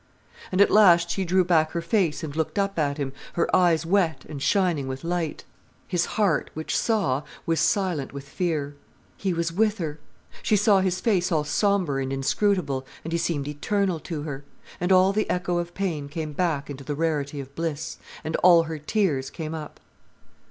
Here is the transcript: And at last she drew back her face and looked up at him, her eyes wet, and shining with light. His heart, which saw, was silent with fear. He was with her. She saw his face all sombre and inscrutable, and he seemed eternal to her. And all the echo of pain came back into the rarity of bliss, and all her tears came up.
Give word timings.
And 0.51 0.61
at 0.61 0.71
last 0.71 1.11
she 1.11 1.23
drew 1.23 1.43
back 1.45 1.73
her 1.73 1.79
face 1.83 2.23
and 2.23 2.35
looked 2.35 2.57
up 2.57 2.79
at 2.79 2.97
him, 2.97 3.13
her 3.33 3.55
eyes 3.55 3.85
wet, 3.85 4.25
and 4.27 4.41
shining 4.41 4.87
with 4.87 5.03
light. 5.03 5.43
His 5.87 6.05
heart, 6.17 6.49
which 6.55 6.75
saw, 6.75 7.21
was 7.45 7.59
silent 7.59 8.11
with 8.11 8.27
fear. 8.27 8.75
He 9.15 9.31
was 9.31 9.53
with 9.53 9.77
her. 9.77 9.99
She 10.41 10.55
saw 10.55 10.79
his 10.81 10.99
face 10.99 11.31
all 11.31 11.43
sombre 11.43 12.01
and 12.01 12.11
inscrutable, 12.11 12.83
and 13.03 13.13
he 13.13 13.19
seemed 13.19 13.47
eternal 13.47 13.99
to 13.99 14.23
her. 14.23 14.43
And 14.79 14.91
all 14.91 15.13
the 15.13 15.29
echo 15.29 15.59
of 15.59 15.75
pain 15.75 16.09
came 16.09 16.33
back 16.33 16.67
into 16.67 16.83
the 16.83 16.95
rarity 16.95 17.39
of 17.39 17.53
bliss, 17.53 17.99
and 18.23 18.35
all 18.37 18.63
her 18.63 18.79
tears 18.79 19.29
came 19.29 19.53
up. 19.53 19.79